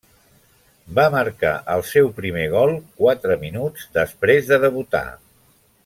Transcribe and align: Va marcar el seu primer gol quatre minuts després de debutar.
Va 0.99 1.03
marcar 1.15 1.51
el 1.75 1.85
seu 1.91 2.09
primer 2.21 2.47
gol 2.55 2.73
quatre 3.03 3.37
minuts 3.47 3.85
després 4.01 4.51
de 4.53 4.61
debutar. 4.69 5.05